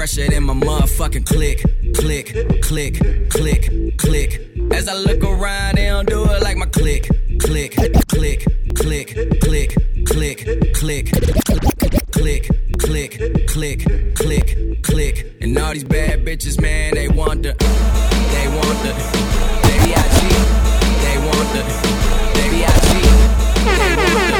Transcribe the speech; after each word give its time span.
fresher 0.00 0.30
than 0.30 0.44
my 0.44 0.54
motherfucking 0.54 1.26
click, 1.26 1.62
click, 1.94 2.32
click, 2.62 2.94
click, 3.28 3.98
click. 3.98 4.40
As 4.72 4.88
I 4.88 4.94
look 4.94 5.22
around, 5.22 5.76
they 5.76 5.88
don't 5.88 6.08
do 6.08 6.24
it 6.24 6.42
like 6.42 6.56
my 6.56 6.64
click, 6.64 7.06
click, 7.38 7.72
click, 7.76 8.02
click, 8.08 8.46
click, 8.74 9.14
click, 9.36 9.76
click, 10.06 10.46
click, 10.72 11.12
click, 12.14 12.48
click, 12.78 14.16
click, 14.16 14.82
click. 14.82 15.36
And 15.42 15.58
all 15.58 15.74
these 15.74 15.84
bad 15.84 16.24
bitches, 16.24 16.58
man, 16.58 16.94
they 16.94 17.08
want 17.08 17.42
the, 17.42 17.52
they 18.32 18.48
want 18.56 18.78
the, 18.82 18.94
baby 19.68 19.92
I 19.94 20.02
cheat, 20.16 20.46
they 21.04 21.16
want 21.28 21.48
the, 21.52 21.62
baby 22.32 22.64
I 22.64 22.72
cheat, 24.34 24.39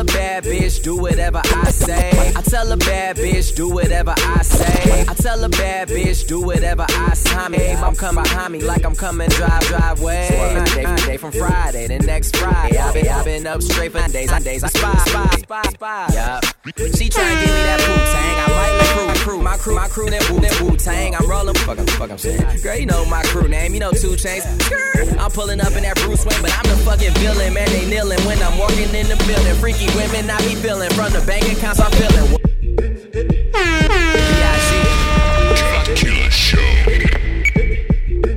tell 0.00 0.16
a 0.16 0.18
bad 0.18 0.44
bitch, 0.44 0.82
do 0.82 0.96
whatever 0.96 1.42
I 1.44 1.70
say. 1.70 2.32
I 2.34 2.42
tell 2.42 2.72
a 2.72 2.76
bad 2.76 3.16
bitch, 3.16 3.54
do 3.54 3.68
whatever 3.68 4.14
I 4.16 4.42
say. 4.42 5.04
I 5.06 5.14
tell 5.14 5.44
a 5.44 5.48
bad 5.48 5.88
bitch, 5.88 6.26
do 6.26 6.42
whatever 6.42 6.86
I 6.88 7.14
say. 7.14 7.76
I'm 7.76 7.94
coming 7.94 8.22
behind 8.24 8.52
me 8.52 8.62
like 8.62 8.84
I'm 8.84 8.94
coming 8.94 9.28
drive, 9.30 9.60
driveway. 9.62 10.28
Day 10.30 10.84
from, 10.84 10.96
day 10.96 11.16
from 11.16 11.32
Friday, 11.32 11.86
the 11.88 11.98
next 11.98 12.36
Friday. 12.36 12.78
I've 12.78 12.94
been, 12.94 13.08
I've 13.08 13.24
been 13.24 13.46
up 13.46 13.62
straight 13.62 13.92
for 13.92 14.06
days, 14.08 14.32
on 14.32 14.42
days. 14.42 14.64
I 14.64 14.68
spy, 14.68 14.94
spy, 15.06 15.36
spy, 15.38 15.62
spy. 15.62 16.08
Yup. 16.14 16.44
She 16.76 17.08
tryna 17.08 17.40
give 17.40 17.54
me 17.54 17.62
that 17.64 17.80
Wu 17.88 17.94
Tang. 17.96 18.36
I 18.40 18.48
might 18.48 18.72
let 18.78 19.16
crew, 19.16 19.34
crew, 19.34 19.42
my 19.42 19.56
crew, 19.56 19.74
my 19.74 19.88
crew, 19.88 20.10
that 20.10 20.30
Wu, 20.30 20.40
that 20.40 20.60
Wu 20.60 20.76
Tang. 20.76 21.14
I'm 21.14 21.28
rolling, 21.28 21.54
fuck, 21.56 21.78
I'm, 21.78 21.86
fuck, 21.86 22.10
I'm 22.10 22.18
saying. 22.18 22.62
Girl, 22.62 22.76
you 22.76 22.86
know 22.86 23.04
my 23.06 23.22
crew 23.24 23.48
name, 23.48 23.74
you 23.74 23.80
know 23.80 23.90
2 23.90 24.16
Chainz. 24.16 24.46
I'm 25.18 25.30
pulling 25.30 25.60
up 25.60 25.72
in 25.72 25.82
that 25.82 25.96
Bruce 25.96 26.24
Wayne, 26.24 26.40
but 26.40 26.52
I'm 26.56 26.64
the 26.64 26.76
fucking 26.84 27.12
villain, 27.20 27.52
man. 27.52 27.68
They 27.68 27.84
kneeling 27.86 28.20
when 28.24 28.40
I'm 28.42 28.56
walking 28.58 28.88
in 28.94 29.08
the 29.08 29.16
building. 29.26 29.54
Freaky 29.60 29.89
women 29.94 30.30
I 30.30 30.38
be 30.38 30.54
feeling 30.56 30.90
from 30.90 31.12
the 31.12 31.22
bank 31.26 31.44
accounts 31.52 31.80
I'm 31.80 31.90
feeling. 31.92 32.36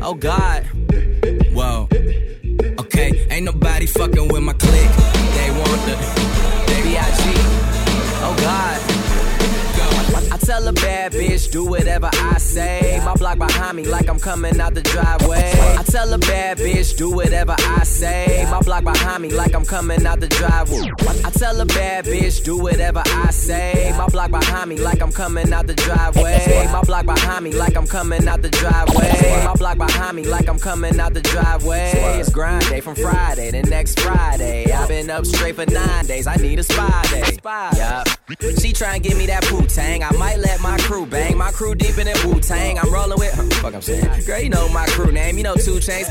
Oh 0.01 0.13
God. 0.13 0.63
Whoa. 1.53 1.87
Okay, 2.79 3.25
ain't 3.29 3.45
nobody 3.45 3.85
fucking 3.85 4.27
with 4.27 4.43
my 4.43 4.53
click. 4.53 5.02
Tell 10.63 10.69
a 10.69 10.73
bad 10.73 11.11
bitch, 11.11 11.51
do 11.51 11.65
whatever 11.65 12.09
I 12.13 12.37
say. 12.37 13.01
My 13.03 13.15
block 13.15 13.37
behind 13.37 13.75
me, 13.75 13.85
like 13.85 14.07
I'm 14.07 14.19
coming 14.19 14.61
out 14.61 14.73
the 14.73 14.81
driveway. 14.81 15.51
I 15.77 15.83
tell 15.83 16.13
a 16.13 16.17
bad 16.17 16.57
bitch, 16.57 16.95
do 16.95 17.11
whatever 17.11 17.55
I 17.57 17.83
say. 17.83 18.47
My 18.49 18.61
block 18.61 18.85
behind 18.85 19.23
me, 19.23 19.29
like 19.29 19.53
I'm 19.53 19.65
coming 19.65 20.05
out 20.05 20.21
the 20.21 20.27
driveway. 20.27 20.89
I 21.25 21.31
tell 21.31 21.59
a 21.59 21.65
bad 21.65 22.05
bitch, 22.05 22.43
do 22.45 22.57
whatever 22.57 23.03
I 23.05 23.31
say. 23.31 23.93
My 23.97 24.07
block 24.07 24.31
behind 24.31 24.69
me, 24.69 24.77
like 24.77 25.01
I'm 25.01 25.11
coming 25.11 25.51
out 25.51 25.67
the 25.67 25.73
driveway. 25.73 26.69
My 26.71 26.81
block 26.81 27.05
behind 27.05 27.43
me, 27.43 27.53
like 27.53 27.75
I'm 27.75 27.87
coming 27.87 28.27
out 28.27 28.41
the 28.41 28.49
driveway. 28.49 29.43
My 29.43 29.55
block 29.55 29.77
behind 29.77 30.15
me, 30.15 30.25
like 30.25 30.47
I'm 30.47 30.59
coming 30.59 30.97
out 30.99 31.13
the 31.13 31.21
driveway. 31.21 31.91
It's 32.19 32.29
grind 32.29 32.65
day 32.69 32.79
from 32.79 32.95
Friday 32.95 33.51
to 33.51 33.63
next 33.63 33.99
Friday. 33.99 34.71
I've 34.71 34.87
been 34.87 35.09
up 35.09 35.25
straight 35.25 35.55
for 35.55 35.65
nine 35.65 36.05
days. 36.05 36.25
I 36.25 36.35
need 36.35 36.59
a 36.59 36.63
spy 36.63 37.03
day. 37.11 37.37
Yup. 37.75 38.07
She 38.59 38.71
try 38.71 38.95
and 38.95 39.03
give 39.03 39.17
me 39.17 39.25
that 39.27 39.43
Wu 39.51 39.67
Tang. 39.67 40.01
I 40.01 40.11
might 40.15 40.39
let 40.39 40.61
my 40.61 40.77
crew 40.79 41.05
bang. 41.05 41.37
My 41.37 41.51
crew 41.51 41.75
deep 41.75 41.97
in 41.97 42.07
that 42.07 42.23
Wu 42.23 42.39
Tang. 42.39 42.79
I'm 42.79 42.87
rolling 42.87 43.19
with. 43.19 43.35
Huh, 43.35 43.43
fuck, 43.59 43.75
I'm 43.75 43.81
saying. 43.81 44.07
Girl, 44.23 44.39
you 44.39 44.47
know 44.47 44.69
my 44.69 44.87
crew 44.87 45.11
name. 45.11 45.35
You 45.35 45.43
know 45.43 45.55
2 45.55 45.83
Chainz. 45.83 46.07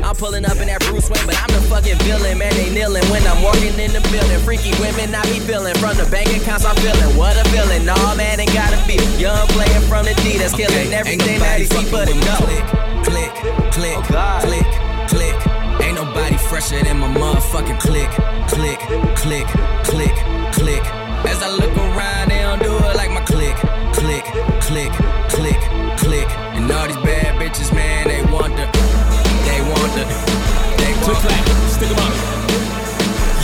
I'm 0.00 0.16
pulling 0.16 0.46
up 0.46 0.56
in 0.56 0.72
that 0.72 0.80
Bruce 0.88 1.10
Wayne, 1.12 1.20
but 1.28 1.36
I'm 1.36 1.52
the 1.52 1.60
fucking 1.68 2.00
villain. 2.08 2.38
Man, 2.40 2.48
they 2.56 2.72
kneeling 2.72 3.04
when 3.12 3.20
I'm 3.28 3.44
walking 3.44 3.76
in 3.76 3.92
the 3.92 4.00
building. 4.08 4.40
Freaky 4.40 4.72
women 4.80 5.12
I 5.14 5.20
be 5.28 5.36
feeling 5.44 5.76
from 5.76 6.00
the 6.00 6.08
bank 6.08 6.32
accounts. 6.32 6.64
I'm 6.64 6.76
feeling 6.80 7.12
what 7.12 7.36
a 7.36 7.44
feeling. 7.52 7.84
Nah, 7.84 8.16
man, 8.16 8.40
ain't 8.40 8.52
gotta 8.56 8.80
be 8.88 8.96
young 9.20 9.44
playing 9.52 9.84
from 9.84 10.08
the 10.08 10.16
D 10.24 10.40
that's 10.40 10.56
killing 10.56 10.96
everything 10.96 11.44
that 11.44 11.60
he 11.60 11.68
see 11.68 11.84
but 11.92 12.08
go. 12.08 12.40
Click, 12.40 12.64
click, 13.04 13.32
click, 13.76 14.00
click, 14.48 14.68
click. 15.12 15.36
Ain't 15.84 16.00
nobody 16.00 16.40
fresher 16.48 16.80
than 16.80 17.04
my 17.04 17.12
motherfucking 17.12 17.76
click, 17.84 18.08
click, 18.48 18.80
click, 19.20 19.44
click, 19.84 20.16
click. 20.56 21.03
As 21.26 21.42
I 21.42 21.50
look 21.50 21.76
around, 21.76 22.30
they 22.30 22.40
don't 22.42 22.62
do 22.62 22.72
it 22.76 22.96
like 22.96 23.10
my 23.10 23.20
click, 23.24 23.56
click, 23.92 24.24
click, 24.60 24.92
click, 25.28 25.60
click. 25.98 26.28
And 26.56 26.70
all 26.70 26.86
these 26.86 26.96
bad 26.98 27.40
bitches, 27.40 27.72
man, 27.74 28.06
they 28.08 28.22
want 28.32 28.54
the, 28.56 28.66
they 29.48 29.60
want 29.60 29.90
the, 29.96 30.04
they 30.78 30.92
Click 31.02 31.06
want 31.06 31.18
clap, 31.26 31.44
the. 31.46 31.68
stick 31.68 31.90
'em 31.90 31.98
up. 31.98 32.14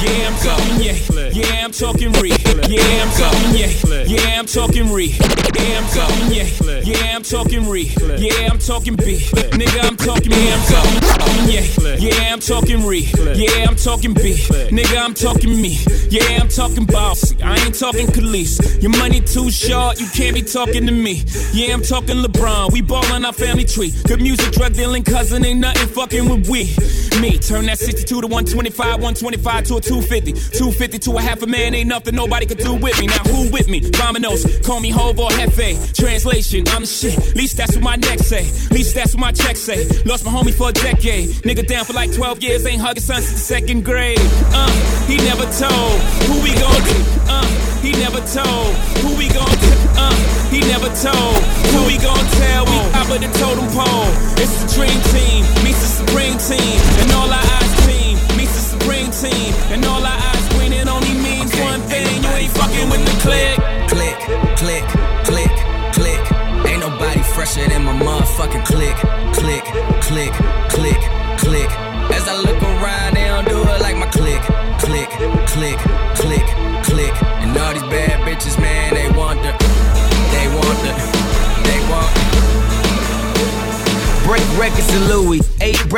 Yeah, 0.00 0.28
I'm 0.28 0.36
talking 0.40 0.80
yeah. 0.80 0.96
Yeah, 1.32 1.64
I'm 1.64 1.72
talking 1.72 2.12
re. 2.12 2.30
Yeah, 2.68 3.02
I'm 3.02 3.12
talking 3.20 3.50
yeah. 3.54 4.04
Yeah, 4.06 4.38
I'm 4.40 4.46
talking 4.46 4.90
re. 4.92 5.06
Yeah, 5.08 5.78
I'm 5.78 5.88
talking 5.92 6.32
yeah. 6.32 6.80
Yeah, 6.84 7.09
I'm 7.20 7.24
talking 7.24 7.68
re. 7.68 7.82
Yeah, 8.16 8.48
I'm 8.50 8.58
talking 8.58 8.96
B. 8.96 9.18
Nigga, 9.52 9.84
I'm 9.84 9.94
talking 9.98 10.32
yeah, 10.32 10.56
I'm 10.56 10.64
talking 10.72 11.20
yeah. 11.52 11.96
Yeah, 11.96 12.32
I'm 12.32 12.40
talking 12.40 12.86
re. 12.86 13.00
Yeah, 13.34 13.66
I'm 13.68 13.76
talking 13.76 14.14
B. 14.14 14.36
Nigga, 14.72 15.04
I'm 15.04 15.12
talking 15.12 15.60
me. 15.60 15.76
Yeah, 16.08 16.40
I'm 16.40 16.48
talking 16.48 16.86
bossy. 16.86 17.36
I 17.42 17.58
ain't 17.58 17.78
talking 17.78 18.06
Khalees. 18.06 18.80
Your 18.80 18.92
money 18.92 19.20
too 19.20 19.50
short, 19.50 20.00
you 20.00 20.06
can't 20.06 20.34
be 20.34 20.40
talking 20.40 20.86
to 20.86 20.92
me. 20.92 21.22
Yeah, 21.52 21.74
I'm 21.74 21.82
talking 21.82 22.16
LeBron. 22.16 22.72
We 22.72 22.80
ballin' 22.80 23.26
our 23.26 23.34
family 23.34 23.66
tree. 23.66 23.92
Good 24.06 24.22
music, 24.22 24.52
drug 24.52 24.72
dealing 24.72 25.04
cousin, 25.04 25.44
ain't 25.44 25.60
nothing 25.60 25.88
fucking 25.88 26.26
with 26.26 26.48
we. 26.48 26.74
Me, 27.20 27.36
turn 27.36 27.66
that 27.66 27.78
62 27.78 28.22
to 28.22 28.26
125, 28.26 29.02
125 29.02 29.64
to 29.64 29.76
a 29.76 29.80
250. 29.80 30.32
250 30.32 30.98
to 31.00 31.18
a 31.18 31.20
half 31.20 31.42
a 31.42 31.46
man, 31.46 31.74
ain't 31.74 31.88
nothing 31.88 32.14
nobody 32.14 32.46
could 32.46 32.56
do 32.56 32.72
with 32.72 32.98
me. 32.98 33.08
Now 33.08 33.22
who 33.24 33.50
with 33.50 33.68
me? 33.68 33.80
Dominoes, 33.80 34.46
call 34.64 34.80
me 34.80 34.88
Hov 34.88 35.18
or 35.18 35.28
Jefe. 35.32 35.92
Translation, 35.92 36.64
I'm 36.68 36.82
the 36.82 36.86
shit. 36.86 37.36
Least 37.36 37.58
that's 37.58 37.74
what 37.74 37.84
my 37.84 37.96
neck 37.96 38.20
say. 38.20 38.44
Least 38.70 38.94
that's 38.94 39.12
what 39.14 39.20
my 39.20 39.32
check 39.32 39.56
say. 39.56 39.86
Lost 40.04 40.24
my 40.24 40.30
homie 40.30 40.54
for 40.54 40.70
a 40.70 40.72
decade. 40.72 41.28
Nigga 41.44 41.66
down 41.66 41.84
for 41.84 41.92
like 41.92 42.10
12 42.14 42.42
years, 42.42 42.64
ain't 42.64 42.80
hugging 42.80 43.02
son 43.02 43.20
since 43.20 43.32
the 43.32 43.38
second 43.38 43.84
grade. 43.84 44.18
Uh, 44.54 44.70
he 45.06 45.18
never 45.18 45.44
told 45.52 46.00
who 46.24 46.40
we 46.42 46.54
gon' 46.56 46.82
do. 46.88 47.04
Uh, 47.28 47.44
he 47.82 47.92
never 47.92 48.20
told 48.32 48.74
who 49.04 49.16
we 49.18 49.28
gon' 49.28 49.58
do. 49.60 49.72
Uh, 50.00 50.39
he 50.50 50.60
never 50.66 50.90
told 50.98 51.38
who 51.72 51.86
we 51.86 51.96
gon' 51.98 52.26
tell. 52.42 52.66
We 52.66 52.76
top 52.90 53.08
of 53.10 53.20
the 53.22 53.30
totem 53.38 53.66
pole. 53.70 54.10
It's 54.42 54.54
the 54.60 54.66
dream 54.74 54.98
team, 55.14 55.46
meets 55.64 55.80
the 55.80 55.90
supreme 56.02 56.36
team, 56.38 56.78
and 57.00 57.08
all 57.14 57.30
our 57.30 57.46
eyes 57.58 57.72
team 57.86 58.18
meets 58.36 58.54
the 58.58 58.64
supreme 58.74 59.10
team, 59.10 59.54
and 59.70 59.84
all 59.86 60.02
our 60.02 60.18
eyes 60.30 60.46
green. 60.54 60.72
It 60.72 60.88
only 60.88 61.14
means 61.14 61.50
one 61.62 61.80
thing: 61.86 62.06
you 62.22 62.30
ain't 62.34 62.52
fucking 62.52 62.90
with 62.90 63.02
the 63.06 63.16
click. 63.22 63.56
click, 63.90 64.18
click, 64.58 64.84
click, 65.24 65.54
click. 65.94 66.22
Ain't 66.68 66.80
nobody 66.80 67.22
fresher 67.22 67.66
than 67.68 67.84
my 67.84 67.94
motherfucking 67.94 68.64
click, 68.64 68.96
click, 69.34 69.64
click, 70.02 70.32
click, 70.68 71.00
click. 71.38 71.70
As 72.10 72.26
I 72.28 72.36
look 72.42 72.60
around, 72.62 73.14
they 73.14 73.26
don't 73.26 73.48
do 73.48 73.58
it 73.62 73.80
like 73.80 73.96
my 73.96 74.06
click, 74.06 74.42
click, 74.78 75.10
click, 75.46 75.78
click, 76.14 76.46
click. 76.84 77.29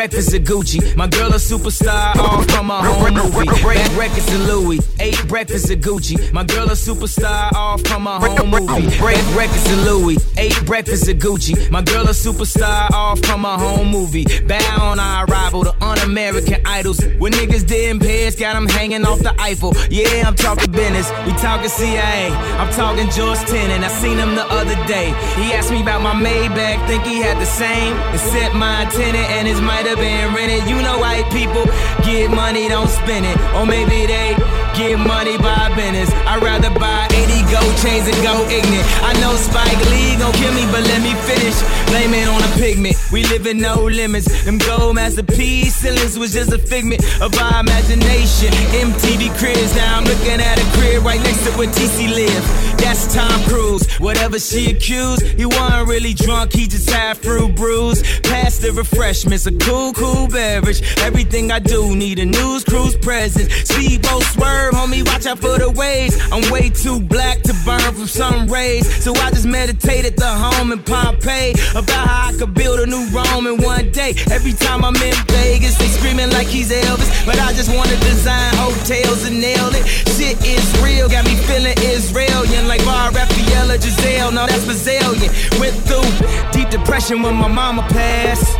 Eight 0.02 0.10
breakfasts 0.10 0.34
of 0.34 0.42
Gucci. 0.42 0.96
My 0.96 1.06
girl 1.06 1.28
a 1.28 1.36
superstar, 1.36 2.16
all 2.16 2.42
from 2.42 2.66
my 2.66 2.84
home 2.84 3.14
movie. 3.14 3.46
Break 3.62 3.96
records 3.96 4.26
of 4.34 4.40
Louis, 4.46 4.80
eight 5.00 5.28
breakfast 5.28 5.70
of 5.70 5.78
Gucci. 5.78 6.32
My 6.32 6.44
girl 6.44 6.66
a 6.66 6.72
superstar, 6.72 7.52
all 7.54 7.78
from 7.78 8.02
my 8.02 8.18
home 8.18 8.50
movie. 8.50 8.98
Break 8.98 9.22
records 9.36 9.70
of 9.70 9.78
Louis, 9.84 10.18
eight 10.36 10.60
breakfast 10.66 11.08
of 11.08 11.16
Gucci. 11.18 11.70
My 11.70 11.82
girl 11.82 12.02
a 12.02 12.12
superstar, 12.12 12.90
all 12.92 13.16
from 13.16 13.42
my 13.42 13.56
home 13.56 13.88
movie. 13.88 14.24
Bow 14.46 14.90
on 14.90 14.98
our 14.98 15.24
arrival, 15.26 15.62
the 15.62 15.74
un-American 15.84 16.60
idols. 16.66 17.00
When 17.18 17.32
niggas 17.32 17.66
didn't 17.66 18.00
pay 18.00 18.26
us, 18.26 18.34
got 18.34 18.54
them 18.54 18.68
hanging 18.68 19.04
off 19.04 19.20
the 19.20 19.34
Eiffel. 19.40 19.72
Yeah, 19.88 20.26
I'm 20.26 20.34
talking 20.34 20.72
business, 20.72 21.08
we 21.26 21.32
talking 21.34 21.68
CIA. 21.68 22.30
I'm 22.58 22.72
talking 22.72 23.08
George 23.10 23.38
Tenet, 23.46 23.82
I 23.82 23.88
seen 23.88 24.18
him 24.18 24.34
the 24.34 24.46
other 24.50 24.74
day. 24.86 25.14
He 25.36 25.52
asked 25.52 25.70
me 25.70 25.80
about 25.80 26.02
my 26.02 26.12
Maybach, 26.12 26.86
think 26.88 27.04
he 27.04 27.20
had 27.20 27.40
the 27.40 27.46
same. 27.46 27.96
Except 28.12 28.54
my 28.54 28.84
tenant 28.90 29.30
and 29.30 29.46
his 29.46 29.60
might 29.94 30.04
have 30.04 30.34
been 30.34 30.34
rented. 30.34 30.68
You 30.68 30.80
know 30.82 30.98
white 30.98 31.28
people 31.32 31.64
get 32.04 32.30
money, 32.30 32.68
don't 32.68 32.88
spend 32.88 33.26
it. 33.26 33.36
Or 33.54 33.66
maybe 33.66 34.06
they 34.06 34.61
get 34.74 34.98
money 34.98 35.38
by 35.38 35.72
business. 35.76 36.10
I'd 36.26 36.42
rather 36.42 36.70
buy 36.70 37.06
80 37.12 37.42
gold 37.52 37.74
chains 37.78 38.06
and 38.08 38.18
go 38.22 38.34
ignorant. 38.48 38.86
I 39.02 39.12
know 39.20 39.34
Spike 39.36 39.80
Lee 39.90 40.16
gon' 40.18 40.32
kill 40.34 40.54
me, 40.54 40.64
but 40.74 40.82
let 40.84 41.00
me 41.02 41.14
finish. 41.28 41.56
Blame 41.90 42.14
it 42.14 42.28
on 42.28 42.42
a 42.42 42.52
pigment. 42.58 42.96
We 43.12 43.24
live 43.24 43.46
in 43.46 43.58
no 43.58 43.84
limits. 43.84 44.26
Them 44.44 44.58
gold 44.58 44.96
masterpieces 44.96 45.82
feelings 45.92 46.18
was 46.18 46.32
just 46.32 46.52
a 46.52 46.58
figment 46.58 47.02
of 47.20 47.36
our 47.38 47.60
imagination. 47.60 48.50
MTV 48.86 49.36
cribs, 49.38 49.74
now 49.76 49.98
I'm 49.98 50.04
looking 50.04 50.40
at 50.40 50.58
a 50.58 50.78
crib 50.78 51.04
right 51.04 51.20
next 51.22 51.44
to 51.44 51.50
where 51.58 51.68
TC 51.68 52.14
live. 52.14 52.44
That's 52.78 53.12
Tom 53.14 53.42
Cruise. 53.44 53.86
Whatever 54.00 54.38
she 54.38 54.70
accused, 54.70 55.22
he 55.22 55.46
wasn't 55.46 55.88
really 55.88 56.14
drunk, 56.14 56.52
he 56.52 56.66
just 56.66 56.90
had 56.90 57.16
fruit 57.18 57.54
brews. 57.54 58.02
Pass 58.20 58.58
the 58.58 58.72
refreshments, 58.72 59.46
a 59.46 59.52
cool, 59.52 59.92
cool 59.92 60.26
beverage. 60.28 60.82
Everything 60.98 61.50
I 61.50 61.58
do 61.58 61.94
need 61.94 62.18
a 62.18 62.26
news 62.26 62.64
cruise 62.64 62.96
presence. 62.96 63.52
Speedboat 63.68 64.22
swerve, 64.34 64.61
homie, 64.70 65.04
watch 65.06 65.26
out 65.26 65.38
for 65.38 65.58
the 65.58 65.70
waves. 65.70 66.18
I'm 66.30 66.50
way 66.52 66.70
too 66.70 67.00
black 67.00 67.42
to 67.42 67.54
burn 67.64 67.80
from 67.80 68.06
sun 68.06 68.46
rays, 68.46 68.86
so 69.02 69.12
I 69.16 69.30
just 69.30 69.46
meditated 69.46 70.16
the 70.16 70.28
home 70.28 70.72
in 70.72 70.78
Pompeii 70.82 71.52
about 71.72 72.06
how 72.06 72.28
I 72.28 72.32
could 72.38 72.54
build 72.54 72.80
a 72.80 72.86
new 72.86 73.04
Rome 73.10 73.46
in 73.46 73.62
one 73.62 73.90
day. 73.90 74.14
Every 74.30 74.52
time 74.52 74.84
I'm 74.84 74.96
in 74.96 75.14
Vegas, 75.28 75.76
they 75.78 75.88
screaming 75.88 76.30
like 76.30 76.46
he's 76.46 76.70
Elvis, 76.70 77.26
but 77.26 77.38
I 77.38 77.52
just 77.52 77.74
wanna 77.74 77.96
design 78.00 78.54
hotels 78.56 79.26
and 79.26 79.40
nail 79.40 79.68
it. 79.74 79.86
Shit 80.14 80.38
is 80.46 80.66
real, 80.82 81.08
got 81.08 81.24
me 81.24 81.34
feeling 81.48 81.76
Israelian 81.82 82.68
like 82.68 82.84
Bar 82.84 83.10
Refaeli 83.10 83.80
Gisele. 83.82 84.30
No, 84.32 84.46
that's 84.46 84.64
Brazilian. 84.64 85.30
Went 85.58 85.74
through 85.86 86.06
deep 86.52 86.70
depression 86.70 87.22
when 87.22 87.34
my 87.34 87.48
mama 87.48 87.82
passed. 87.88 88.56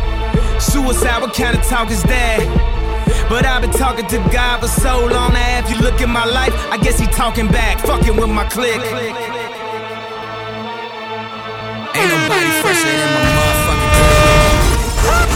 Suicide, 0.59 1.21
what 1.21 1.33
kind 1.33 1.57
of 1.57 1.63
talk 1.65 1.91
is 1.91 2.03
that? 2.03 2.82
But 3.29 3.45
I've 3.45 3.61
been 3.61 3.71
talking 3.71 4.07
to 4.07 4.17
God 4.31 4.61
for 4.61 4.67
so 4.67 5.05
long 5.05 5.33
now. 5.33 5.59
If 5.59 5.69
you 5.71 5.77
look 5.81 6.01
at 6.01 6.09
my 6.09 6.25
life, 6.25 6.53
I 6.71 6.77
guess 6.77 6.99
he 6.99 7.07
talking 7.07 7.47
back, 7.47 7.79
fucking 7.79 8.15
with 8.15 8.29
my 8.29 8.45
clique. 8.45 8.83
Ain't 11.93 12.09
nobody 12.09 12.49
fresher 12.61 12.93
than 12.93 13.09
my 13.15 13.23
motherfucking 13.37 13.91
clique. 13.97 14.63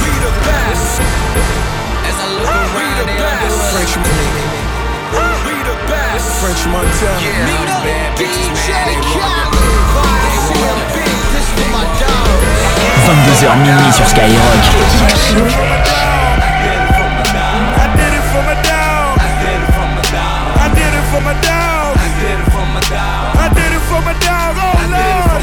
We 0.01 0.11
the 0.25 0.33
best. 0.45 1.01
As 2.07 2.15
I 2.17 2.27
look 2.37 2.47
around, 2.47 3.05
they 3.07 3.17
don't 3.17 3.39
do 3.41 3.51
it 3.51 3.71
like 3.75 3.93
me. 4.03 4.27
We 5.47 5.55
the 5.63 5.77
best. 5.89 6.43
French 6.43 6.63
Montana. 6.69 7.19
Yeah, 7.23 7.55
all 7.55 7.65
the 7.65 7.77
bad 7.85 8.17
bitches, 8.19 8.49
man, 8.53 8.83
they 8.87 8.99
want 9.07 9.47
the 9.51 9.67
22h 13.07 13.55
minuit 13.57 13.93
sur 13.93 14.05
Skyrock. 14.05 15.96
For 21.17 21.23
my 21.25 21.33
dog. 21.41 21.97
I 21.97 22.09
did 22.21 22.37
it 22.37 22.49
for 22.53 22.65
my 22.69 22.81
dog. 22.93 23.33
I 23.41 23.47
did 23.49 23.71
it 23.73 23.83
for 23.89 24.01
my 24.05 24.13
dog. 24.21 24.53
Oh 24.53 24.77
Lord. 24.85 25.41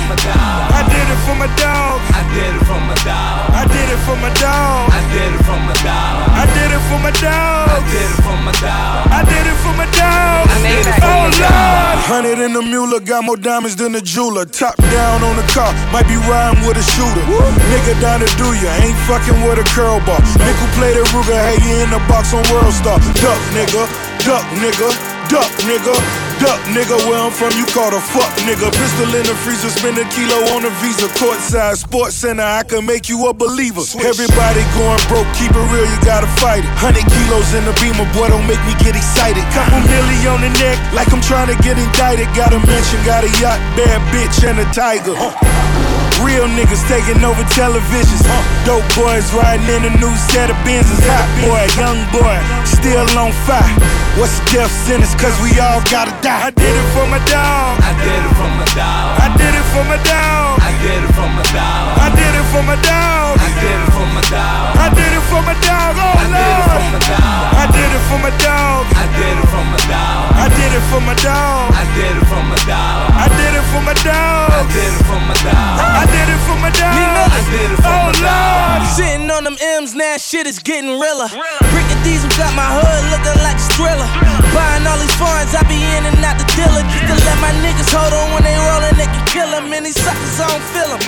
I 0.71 0.82
did 0.87 1.06
it 1.11 1.19
for 1.26 1.35
my 1.35 1.50
dog. 1.59 1.99
I 2.15 2.23
did 2.31 2.55
it 2.55 2.62
for 2.62 2.79
my 2.79 2.94
dog. 3.03 3.50
I 3.50 3.67
did 3.67 3.91
it 3.91 3.99
for 4.06 4.15
my 4.23 4.31
dog. 4.38 4.87
I 4.94 5.03
did 5.11 5.35
it 5.35 5.43
for 5.43 5.59
my 5.67 5.75
dog. 5.82 6.31
I 6.31 6.47
did 6.55 6.71
it 6.71 6.82
for 6.87 6.99
my 7.03 7.11
dog. 7.19 7.67
I 7.75 7.82
did 7.91 8.06
it 8.06 8.23
for 8.23 8.38
my 8.47 8.55
dog. 8.62 9.11
I 9.11 9.23
did 9.26 9.47
it 9.50 9.59
for 9.59 9.75
my 9.75 9.87
dog. 9.99 10.47
Oh 11.03 11.26
Lord. 11.43 11.99
Hundred 12.06 12.38
in 12.38 12.53
the 12.53 12.62
Mueller, 12.62 13.00
got 13.00 13.25
more 13.25 13.37
diamonds 13.37 13.75
than 13.75 13.93
the 13.93 14.00
jeweler. 14.00 14.44
Top 14.44 14.76
down 14.94 15.25
on 15.26 15.35
the 15.35 15.47
car, 15.50 15.75
might 15.91 16.06
be 16.06 16.15
riding 16.31 16.62
with 16.62 16.79
a 16.79 16.87
shooter. 16.87 17.25
Nigga 17.73 17.99
down 17.99 18.21
to 18.21 18.31
do 18.38 18.47
ya, 18.62 18.71
ain't 18.79 18.99
fucking 19.11 19.43
with 19.43 19.59
a 19.59 19.67
curl 19.75 19.99
ball. 20.06 20.23
Nickel 20.38 20.71
plate 20.79 20.94
at 20.94 21.06
Ruger, 21.11 21.35
hey, 21.35 21.59
you 21.67 21.82
in 21.82 21.91
the 21.91 21.99
box 22.06 22.31
on 22.31 22.47
World 22.55 22.71
Star. 22.71 23.00
Duck 23.19 23.41
nigga, 23.56 23.88
duck 24.23 24.44
nigga, 24.61 24.93
duck 25.34 25.50
nigga. 25.66 25.94
Duck 26.38 26.62
nigga, 26.70 26.94
where 27.10 27.19
I'm 27.19 27.34
from, 27.34 27.50
you 27.58 27.66
call 27.75 27.90
a 27.90 27.98
fuck 27.98 28.31
nigga. 28.46 28.70
Pistol 28.70 29.10
in 29.19 29.26
the 29.26 29.34
freezer, 29.42 29.70
spend 29.70 29.98
a 29.98 30.06
kilo 30.14 30.38
on 30.54 30.62
a 30.62 30.70
visa. 30.78 31.10
Courtside, 31.19 31.76
sports 31.76 32.14
center, 32.14 32.42
I 32.42 32.62
can 32.62 32.86
make 32.86 33.08
you 33.08 33.26
a 33.26 33.34
believer. 33.34 33.82
Everybody 33.98 34.62
going 34.78 35.02
broke, 35.10 35.26
keep 35.34 35.50
it 35.50 35.66
real, 35.75 35.86
you 35.86 35.98
gotta 36.06 36.31
fight 36.38 36.62
it. 36.62 36.70
Hundred 36.78 37.06
kilos 37.10 37.50
in 37.54 37.66
the 37.66 37.75
beamer, 37.82 38.06
boy, 38.14 38.31
don't 38.31 38.46
make 38.46 38.62
me 38.62 38.75
get 38.78 38.94
excited. 38.94 39.42
Couple 39.50 39.82
milli 39.90 40.19
on 40.31 40.40
the 40.40 40.50
neck, 40.62 40.78
like 40.94 41.10
I'm 41.10 41.22
trying 41.22 41.50
to 41.50 41.58
get 41.62 41.78
indicted. 41.78 42.30
Got 42.38 42.54
a 42.54 42.60
mansion, 42.62 43.02
got 43.02 43.26
a 43.26 43.30
yacht, 43.42 43.58
bad 43.75 43.98
bitch, 44.14 44.46
and 44.46 44.58
a 44.62 44.66
tiger. 44.70 45.19
Uh. 45.19 45.53
Real 46.25 46.49
niggas 46.56 46.81
taking 46.88 47.21
over 47.21 47.44
televisions. 47.53 48.25
Dope 48.65 48.88
boys 48.97 49.29
riding 49.37 49.69
in 49.69 49.85
a 49.85 49.93
new 50.00 50.15
set 50.32 50.49
of 50.49 50.56
Benzes. 50.65 51.05
Hot 51.05 51.29
boy, 51.44 51.62
young 51.76 52.00
boy, 52.17 52.41
still 52.65 53.05
on 53.21 53.31
fire. 53.44 53.61
What's 54.17 54.41
the 54.41 54.65
death 54.65 54.73
sentence? 54.88 55.12
Cause 55.21 55.37
we 55.44 55.53
all 55.61 55.85
gotta 55.93 56.17
die. 56.25 56.49
I 56.49 56.50
did 56.50 56.73
it 56.73 56.88
for 56.97 57.05
my 57.12 57.21
dog. 57.29 57.76
I 57.85 57.93
did 58.00 58.25
it 58.25 58.35
for 58.41 58.49
my 58.56 58.65
dog. 58.73 59.21
I 59.21 59.29
did 59.37 59.53
it 59.53 59.67
for 59.69 59.85
my 59.85 59.99
dog. 60.00 60.56
I 60.65 60.73
did 60.81 61.03
it 61.05 61.12
for 61.12 61.29
my 61.29 61.44
dog. 61.53 62.00
I 62.00 62.09
did 62.09 62.32
it 62.41 62.47
for 62.49 62.62
my 62.65 62.76
dog. 62.81 63.37
I 63.37 63.49
did 63.61 63.76
it 63.85 63.93
for 63.93 64.06
my 64.09 64.23
dog. 64.32 64.81
I 64.81 64.88
did 64.97 65.12
it 65.12 65.25
for 65.29 65.43
my 65.44 65.55
dog. 65.61 65.93
Oh 66.00 66.25
Lord. 66.25 67.05
I 67.53 67.69
did 67.69 67.91
it 67.93 68.03
for 68.09 68.19
my 68.25 68.32
dog. 68.41 68.85
I 68.97 69.05
did 69.12 69.37
it 69.37 69.49
for 69.53 69.65
my 69.69 69.82
dog. 69.93 70.25
I 70.41 70.49
did 70.56 70.73
it 70.73 70.85
for 70.88 71.00
my 71.05 71.15
dog. 71.21 71.69
I 71.69 71.85
did 71.93 72.17
it 72.17 72.26
for 72.32 72.43
my 72.49 72.53
shit 80.34 80.50
is 80.50 80.58
getting 80.58 80.98
realer. 80.98 81.31
Brick 81.70 81.86
diesel 82.02 82.26
got 82.34 82.50
my 82.58 82.66
hood 82.66 83.02
looking 83.14 83.38
like 83.46 83.54
a 83.54 83.66
thriller. 83.78 84.08
Buying 84.50 84.82
all 84.82 84.98
these 84.98 85.14
foreigns, 85.14 85.54
I 85.54 85.62
be 85.70 85.78
in 85.78 86.02
and 86.10 86.19
out 86.26 86.34
the 86.42 86.48
dealer 86.58 86.82
just 87.06 87.06
to 87.06 87.14
let 87.22 87.38
my 87.38 87.54
niggas 87.62 87.86
hold 87.94 88.10
on 88.10 88.34
when 88.34 88.42
they 88.42 88.58
rollin', 88.58 88.98
they 88.98 89.06
can 89.06 89.22
kill 89.31 89.46
'em. 89.54 89.70
And 89.70 89.86
these 89.86 89.94
suckers, 89.94 90.34
I 90.42 90.50
don't 90.50 90.66
feel 90.75 90.90
'em. 90.90 91.02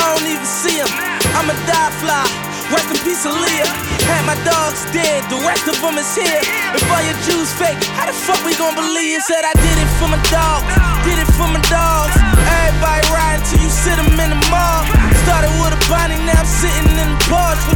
don't 0.08 0.24
even 0.24 0.48
see 0.48 0.80
'em. 0.80 0.88
I'm 1.36 1.52
a 1.52 1.56
die 1.68 1.92
fly. 2.00 2.24
Rest 2.72 2.88
in 2.88 2.96
peace, 3.04 3.28
Aaliyah. 3.28 3.68
Had 4.08 4.24
my 4.24 4.38
dogs 4.48 4.80
dead, 4.96 5.28
the 5.28 5.36
rest 5.44 5.68
of 5.68 5.76
them 5.84 6.00
is 6.00 6.08
here. 6.16 6.40
If 6.72 6.80
all 6.88 7.04
your 7.04 7.18
Jews 7.28 7.52
fake, 7.60 7.76
how 8.00 8.06
the 8.08 8.16
fuck 8.16 8.40
we 8.48 8.56
gon' 8.56 8.74
believe? 8.80 9.20
Said 9.28 9.44
I 9.44 9.52
did 9.60 9.76
it 9.76 9.90
for 10.00 10.08
my 10.08 10.20
dogs, 10.32 10.64
did 11.04 11.18
it 11.20 11.28
for 11.36 11.48
my 11.52 11.60
dogs. 11.68 12.16
Everybody 12.64 13.02
riding 13.12 13.44
till 13.44 13.60
you 13.60 13.68
sit 13.84 13.98
'em 14.00 14.16
in 14.24 14.30
the 14.32 14.40
mall. 14.48 14.88
Started 15.28 15.52
with 15.60 15.76
a 15.76 15.80
Bonnie, 15.90 16.16
now 16.24 16.40
I'm 16.40 16.48
sitting 16.48 16.96
in 16.96 17.08
the 17.12 17.20
Porsche 17.28 17.69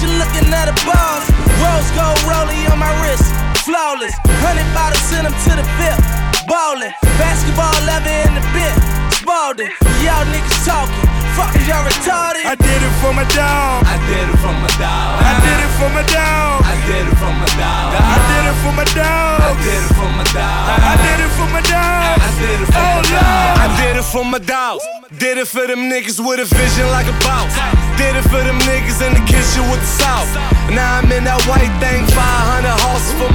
behind 0.00 0.18
me. 0.18 0.18
Shit, 0.18 0.18
you 0.18 0.18
looking 0.18 0.52
at 0.52 0.66
the 0.66 0.74
balls. 0.84 1.24
Rose 1.58 1.90
gold 1.94 2.18
rollie 2.26 2.70
on 2.70 2.78
my 2.78 2.90
wrist, 3.02 3.24
flawless. 3.64 4.14
Hundred 4.42 4.66
bottles 4.74 5.02
send 5.02 5.26
'em 5.26 5.32
to 5.32 5.56
the 5.56 5.64
VIP, 5.78 6.02
ballin'. 6.46 6.92
Basketball 7.18 7.74
leather 7.86 8.10
in 8.26 8.34
the 8.34 8.42
bit, 8.54 8.74
Spalding. 9.12 9.70
Y'all 10.02 10.24
niggas 10.26 10.64
talking, 10.64 11.07
fuck 11.38 11.54
is 11.54 11.66
y'all 11.70 11.86
retarded? 11.86 12.42
I 12.42 12.58
did 12.58 12.80
it 12.82 12.94
for 12.98 13.14
my 13.14 13.22
dog. 13.30 13.86
I 13.86 13.96
did 14.10 14.26
it 14.26 14.38
for 14.42 14.50
my 14.50 14.66
dog. 14.74 15.22
I 15.22 15.34
did 15.46 15.58
it 15.62 15.72
for 15.78 15.90
my 15.94 16.02
dog. 16.10 16.66
I 16.66 16.74
did 16.90 17.06
it 17.06 17.16
for 17.22 17.30
my 17.30 17.46
dog. 17.54 17.94
I 17.94 18.18
did 18.26 18.44
it 18.50 18.58
for 18.58 18.74
my 18.74 18.84
dog. 18.98 19.38
I 19.38 19.54
did 19.62 19.82
it 19.86 19.92
for 19.94 20.10
my 20.18 20.24
dog. 20.34 20.66
I 20.82 20.94
did 21.06 21.20
it 21.22 21.32
for 21.38 21.48
my 21.54 21.62
dog. 21.62 22.18
I 22.18 22.30
did 22.42 22.58
it 22.58 22.70
for 22.74 22.82
my 22.90 23.02
dog. 23.14 23.54
I 23.62 23.68
did 23.78 23.94
it 23.94 24.06
for 24.10 24.24
my 24.24 24.40
dogs. 24.42 24.82
Did 25.18 25.38
it 25.38 25.46
for 25.46 25.66
them 25.66 25.86
niggas 25.90 26.18
with 26.18 26.42
a 26.42 26.48
vision 26.58 26.86
like 26.90 27.06
a 27.06 27.16
boss. 27.22 27.54
Did 27.96 28.16
it 28.18 28.26
for 28.26 28.42
them 28.42 28.58
niggas 28.66 28.98
in 29.06 29.14
the 29.14 29.22
kitchen 29.26 29.62
with 29.70 29.80
the 29.80 29.92
sauce. 30.00 30.34
Now 30.74 30.98
I'm 30.98 31.10
in 31.10 31.24
that 31.24 31.38
white 31.46 31.70
thing, 31.78 32.06
500 32.06 32.14
horses 32.14 32.14
for 32.14 32.17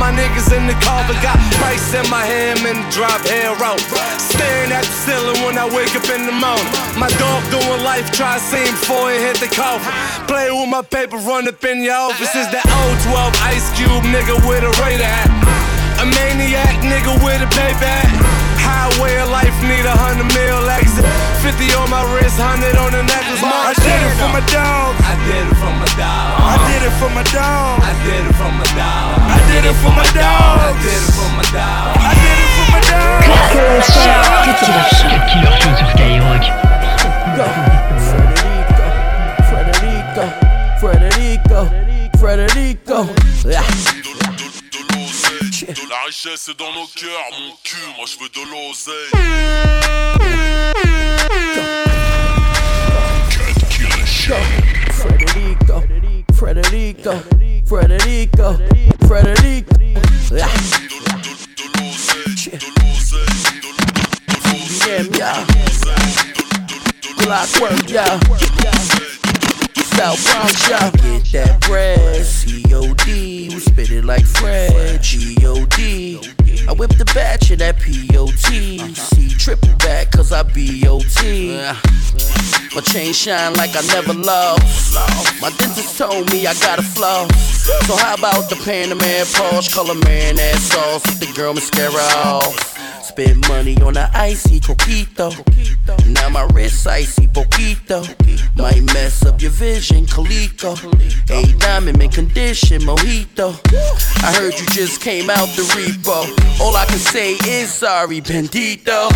my 0.04 0.12
niggas 0.12 0.52
in 0.52 0.68
the 0.68 0.76
car. 0.84 1.00
But 1.08 1.16
got 1.24 1.40
price 1.56 1.96
in 1.96 2.04
my 2.12 2.26
hand 2.28 2.60
and 2.68 2.84
drop 2.92 3.24
hair 3.24 3.56
out. 3.64 3.80
Staring 4.20 4.72
at 4.76 4.84
the 4.84 4.98
ceiling 5.08 5.40
when 5.48 5.56
I 5.56 5.66
wake 5.72 5.96
up 5.96 6.08
in 6.12 6.28
the 6.28 6.36
morning. 6.36 6.68
My 7.00 7.08
dog 7.16 7.40
doing 7.48 7.82
life, 7.88 8.12
try 8.12 8.36
to 8.36 8.44
see 8.44 8.64
him 8.68 8.76
before 8.76 9.08
he 9.12 9.18
hit 9.24 9.40
the 9.40 9.48
coffin. 9.48 9.94
Playing 10.28 10.60
with 10.60 10.70
my 10.70 10.84
paper, 10.84 11.16
run 11.24 11.48
up 11.48 11.64
in 11.64 11.80
your 11.88 12.12
office. 12.12 12.36
Is 12.36 12.52
that 12.52 12.68
old 12.84 13.00
12 13.08 13.32
Ice 13.56 13.68
Cube 13.80 14.04
nigga 14.12 14.36
with 14.44 14.68
a 14.68 14.74
Raider 14.84 15.08
hat. 15.08 15.32
A 16.04 16.06
maniac 16.20 16.76
nigga 16.84 17.16
with 17.24 17.40
a 17.40 17.50
payback. 17.56 18.43
Highway 18.64 19.20
of 19.20 19.30
life 19.30 19.56
need 19.64 19.86
a 19.86 19.96
hundred 19.96 20.32
mil 20.32 20.64
exit. 20.72 21.06
50 21.44 21.76
on 21.76 21.92
my 21.92 22.04
wrist, 22.16 22.40
100 22.40 22.80
on 22.80 22.96
the 22.96 23.04
necklace. 23.04 23.44
I 23.44 23.76
did 23.76 24.00
it 24.08 24.16
for 24.16 24.30
my 24.32 24.44
dog. 24.48 24.96
I 25.04 25.14
did 25.28 25.44
it 25.44 25.58
for 25.60 25.74
my 25.76 25.88
dog. 26.00 26.40
I 26.40 26.56
did 26.72 26.82
it 26.88 26.96
for 27.00 27.12
my 27.12 27.24
dog. 27.36 27.84
I 27.84 27.92
did 28.08 28.24
it 28.24 28.36
for 28.40 28.52
my 28.52 28.68
dog. 28.76 29.20
I 29.20 29.40
did 29.52 29.64
it 29.68 29.76
for 29.84 29.92
my 29.92 30.08
dog. 30.16 30.64
I 30.64 30.76
did 30.80 31.04
it 31.04 31.12
for 31.12 31.30
my 31.36 31.46
dog. 31.52 32.00
I 32.00 32.14
did 32.16 32.38
it 32.40 32.50
for 32.56 32.68
my 32.72 32.82
dog. 32.88 33.73
De 46.34 46.36
la 46.36 46.40
richesse 46.40 46.50
est 46.50 46.58
dans 46.58 46.74
nos 46.74 46.88
cœurs, 46.88 47.40
mon 47.40 47.56
cul, 47.64 47.78
moi 47.96 48.06
je 48.08 48.18
veux 48.18 48.30
de 48.30 48.42
l'oseille. 48.50 49.63
South 70.04 70.34
Bronx, 70.34 70.70
yeah. 70.70 70.92
Get 70.92 71.32
that 71.32 71.62
bread. 71.62 72.26
COD. 72.26 73.06
We 73.08 73.60
spit 73.60 73.90
it 73.90 74.04
like 74.04 74.26
Fred, 74.26 75.02
G-O-D. 75.02 76.20
I 76.68 76.74
whip 76.74 76.92
the 76.98 77.06
batch 77.16 77.52
of 77.52 77.60
that 77.60 77.80
P-O-T. 77.80 78.96
See 78.96 79.30
triple 79.30 79.74
back 79.78 80.12
cause 80.12 80.34
I 80.34 80.44
B-O-T. 80.44 81.56
My 82.76 82.82
chain 82.82 83.14
shine 83.14 83.54
like 83.54 83.78
I 83.78 83.82
never 83.94 84.14
lost. 84.14 84.94
My 85.42 85.50
dentist 85.58 85.98
told 85.98 86.30
me 86.34 86.48
I 86.48 86.54
got 86.56 86.80
a 86.80 86.84
flaw. 86.84 87.26
So 87.88 87.96
how 87.96 88.16
about 88.16 88.50
the 88.50 88.56
Panamera 88.56 89.24
Porsche 89.34 89.74
color 89.74 89.96
man 89.96 90.38
ass 90.38 90.64
sauce? 90.64 91.06
With 91.06 91.20
the 91.22 91.34
girl 91.34 91.54
mascara 91.54 92.04
off. 92.28 92.73
Spend 93.04 93.46
money 93.50 93.76
on 93.82 93.94
the 93.96 94.10
icy 94.14 94.62
coquito. 94.62 95.30
Now 96.14 96.30
my 96.30 96.48
wrist 96.54 96.88
icy 96.88 97.28
poquito. 97.28 98.02
Might 98.56 98.82
mess 98.94 99.26
up 99.26 99.42
your 99.42 99.52
vision, 99.52 100.06
Calico. 100.06 100.74
A 101.30 101.44
diamond 101.60 102.02
in 102.02 102.10
condition, 102.10 102.82
mojito. 102.82 103.60
I 104.24 104.34
heard 104.34 104.58
you 104.58 104.66
just 104.68 105.02
came 105.02 105.30
out 105.30 105.50
the 105.58 105.64
repo. 105.76 106.24
All 106.62 106.76
I 106.78 106.86
can 106.86 106.98
say 106.98 107.34
is 107.46 107.74
sorry, 107.74 108.22
bendito. 108.22 109.12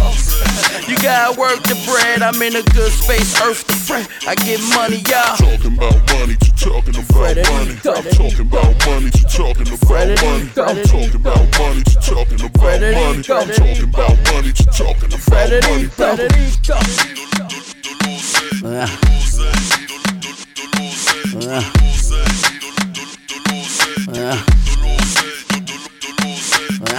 You 0.90 0.98
gotta 0.98 1.40
work 1.40 1.64
the 1.64 1.76
bread. 1.88 2.22
I'm 2.22 2.42
in 2.42 2.58
a 2.58 2.64
good 2.76 2.92
space, 2.92 3.42
earth 3.42 3.66
the 3.68 3.74
friend. 3.74 4.08
I 4.28 4.36
get 4.36 4.60
money, 4.76 5.02
y'all. 5.08 5.38
Talking 5.38 5.78
about 5.78 5.96
money, 6.12 6.36
to 6.36 6.52
talking 6.60 6.96
about 6.98 7.38
money. 7.38 7.72
I'm 7.72 7.78
talking 7.78 8.42
about 8.42 8.86
money, 8.86 9.10
to 9.12 9.24
talking 9.32 9.72
about 9.72 10.08
money. 10.22 10.52
I'm 10.58 10.84
talking 10.84 11.16
about 11.16 11.60
money, 11.60 11.84
to 11.84 11.96
talking 12.02 12.42
about 12.44 13.48
money. 13.48 13.77
I'm 13.80 13.92
talking 13.92 14.08
about 14.08 14.34
money, 14.34 14.52
to 14.54 14.66
talking 14.66 15.14
about 15.14 15.50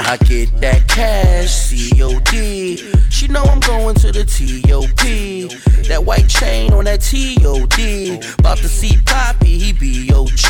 I 0.00 0.16
get 0.24 0.60
that 0.60 0.86
cash, 0.88 1.70
COD. 1.70 2.78
She 3.10 3.26
know 3.26 3.42
I'm 3.42 3.60
going 3.60 3.96
to 3.96 4.12
the 4.12 4.24
TOP. 4.24 5.67
That 5.88 6.04
white 6.04 6.28
chain 6.28 6.72
on 6.74 6.84
that 6.84 7.00
TOD. 7.00 8.38
About 8.38 8.58
to 8.58 8.68
see 8.68 9.00
Poppy, 9.06 9.58
he 9.58 9.72
B.O.G. 9.72 10.48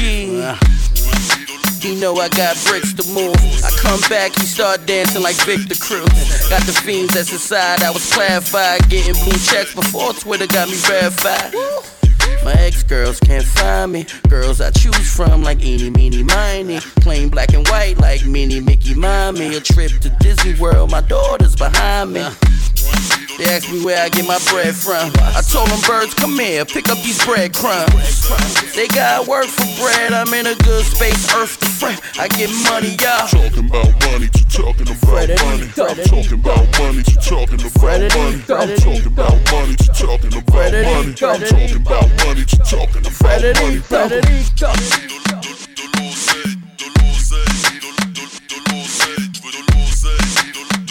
He 1.80 1.94
know 2.00 2.16
I 2.16 2.28
got 2.30 2.56
bricks 2.66 2.92
to 2.94 3.06
move. 3.14 3.36
I 3.64 3.70
come 3.78 4.00
back, 4.10 4.34
he 4.34 4.44
start 4.46 4.84
dancing 4.86 5.22
like 5.22 5.36
Victor 5.36 5.76
Cruz. 5.76 6.48
Got 6.50 6.62
the 6.62 6.72
fiends 6.84 7.14
that's 7.14 7.30
inside, 7.30 7.82
I 7.82 7.90
was 7.92 8.12
clarified. 8.12 8.88
Getting 8.90 9.14
blue 9.22 9.38
checks 9.38 9.74
before 9.74 10.12
Twitter 10.12 10.48
got 10.48 10.68
me 10.68 10.74
verified. 10.74 11.54
My 12.44 12.52
ex 12.54 12.82
girls 12.82 13.20
can't 13.20 13.44
find 13.44 13.92
me. 13.92 14.06
Girls 14.28 14.60
I 14.60 14.70
choose 14.72 15.14
from 15.14 15.42
like 15.44 15.62
eeny, 15.62 15.90
meeny, 15.90 16.24
miny. 16.24 16.80
Plain 17.00 17.28
black 17.28 17.54
and 17.54 17.66
white 17.68 17.98
like 17.98 18.26
Minnie, 18.26 18.60
Mickey, 18.60 18.94
Mommy. 18.94 19.54
A 19.54 19.60
trip 19.60 19.92
to 20.00 20.10
Disney 20.18 20.54
World, 20.60 20.90
my 20.90 21.00
daughter's 21.02 21.54
behind 21.54 22.12
me. 22.12 22.24
They 23.38 23.44
asked 23.54 23.70
me 23.70 23.84
where 23.84 24.02
I 24.02 24.08
get 24.08 24.26
my 24.26 24.38
bread 24.50 24.74
from. 24.74 25.12
I 25.22 25.42
told 25.46 25.68
them 25.70 25.80
birds, 25.86 26.12
come 26.12 26.36
here, 26.38 26.64
pick 26.64 26.88
up 26.88 26.98
these 26.98 27.24
breadcrumbs. 27.24 28.26
They 28.74 28.88
got 28.88 29.28
work 29.28 29.46
for 29.46 29.66
bread, 29.80 30.12
I'm 30.12 30.32
in 30.34 30.46
a 30.46 30.56
good 30.56 30.84
space, 30.84 31.32
earth 31.36 31.58
to 31.60 31.66
friend. 31.66 32.00
I 32.18 32.26
get 32.28 32.50
money, 32.66 32.96
y'all. 32.98 33.28
Talking 33.28 33.68
about 33.68 33.94
money, 34.10 34.26
to 34.26 34.44
talking 34.50 34.88
about 34.90 35.14
money. 35.14 35.34
I'm 35.38 35.70
talking 35.70 36.34
about 36.34 36.66
money, 36.78 37.02
to 37.04 37.14
talking 37.22 37.62
about 37.62 37.86
money. 38.18 38.34
I'm 38.48 38.74
talking 38.74 39.06
about 39.06 39.52
money, 39.52 39.76
to 39.76 39.86
talking 39.94 40.34
about 40.34 40.72
money. 40.72 40.86
I'm 40.98 41.14
talking 41.14 41.76
about 41.76 42.08
money, 42.26 42.44
to 42.44 42.58
talking 42.58 43.06
about 43.06 44.10
money. 44.10 45.57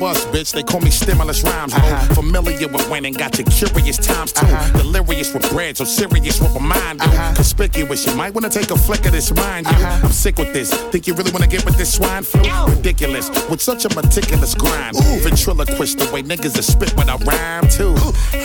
It's 0.00 0.04
bust 0.04 0.28
a 0.28 0.30
bus, 0.32 0.37
bitch. 0.38 0.52
They 0.52 0.62
call 0.62 0.80
me 0.80 0.90
stimulus 0.90 1.42
rhymes. 1.42 1.74
Uh-huh. 1.74 2.14
Familiar 2.14 2.68
with 2.68 2.88
winning, 2.90 3.14
got 3.14 3.38
you 3.38 3.44
curious 3.44 3.98
times 3.98 4.32
too. 4.32 4.46
Uh-huh. 4.46 4.78
Delirious 4.78 5.32
with 5.34 5.48
bread, 5.50 5.76
so 5.76 5.84
serious 5.84 6.40
with 6.40 6.54
my 6.54 6.74
mind. 6.74 7.00
Uh-huh. 7.00 7.34
Conspicuous, 7.34 8.06
you 8.06 8.14
might 8.14 8.34
wanna 8.34 8.48
take 8.48 8.70
a 8.70 8.78
flick 8.78 9.04
of 9.06 9.12
this 9.12 9.34
mind. 9.34 9.66
You. 9.66 9.84
I'm 10.04 10.12
sick 10.12 10.38
with 10.38 10.52
this. 10.52 10.72
Think 10.90 11.06
you 11.06 11.14
really 11.14 11.32
wanna 11.32 11.46
get 11.46 11.64
with 11.64 11.76
this 11.76 11.94
swine 11.94 12.22
flu? 12.22 12.42
Ridiculous, 12.66 13.28
with 13.48 13.60
such 13.60 13.84
a 13.84 13.94
meticulous 13.94 14.54
grind. 14.54 14.96
Ooh. 14.96 15.20
Ventriloquist, 15.20 15.98
the 15.98 16.10
way 16.12 16.22
niggas 16.22 16.58
are 16.58 16.62
spit 16.62 16.94
when 16.96 17.08
I 17.08 17.16
rhyme 17.16 17.68
too. 17.68 17.94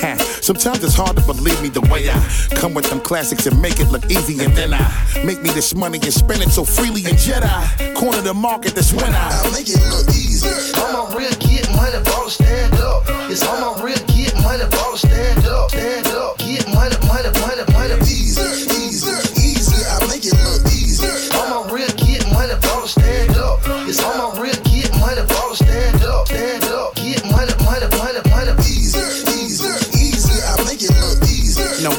Ha. 0.02 0.18
Sometimes 0.42 0.84
it's 0.84 0.96
hard 0.96 1.16
to 1.18 1.24
believe 1.24 1.62
me 1.62 1.70
the 1.70 1.82
way 1.82 2.10
I 2.10 2.20
come 2.56 2.74
with 2.74 2.90
them 2.90 3.00
classics 3.00 3.46
and 3.46 3.62
make 3.62 3.80
it 3.80 3.90
look 3.92 4.06
easy, 4.12 4.44
and 4.44 4.54
then 4.56 4.74
I 4.74 4.84
make 5.24 5.42
me 5.42 5.50
this 5.52 5.76
money 5.76 6.00
and 6.02 6.14
spend 6.14 6.42
it 6.42 6.50
so 6.50 6.64
freely 6.66 7.02
in 7.02 7.16
Jedi. 7.16 7.96
Corner 7.96 8.22
the 8.22 8.34
market, 8.34 8.76
that's 8.76 8.94
when 8.94 9.12
I, 9.14 9.30
make 9.54 9.70
it 9.70 9.82
look 9.90 10.10
easy. 10.10 10.50
I'm 10.76 10.96
a 10.96 11.16
real 11.16 11.32
get 11.40 11.70
money, 11.84 12.04
ball 12.06 12.30
stand 12.30 12.74
up. 12.76 13.04
It's 13.30 13.44
I'm 13.44 13.64
a 13.64 13.84
real 13.84 13.98
get 14.08 14.34
money, 14.42 14.66
ball 14.72 14.96
stand 14.98 15.46
up, 15.46 15.70
stand 15.72 16.08
up. 16.08 16.38
Get 16.38 16.66
money, 16.74 16.96
money, 17.08 17.30
money, 17.42 17.64
money. 17.74 18.02
Easy. 18.04 18.73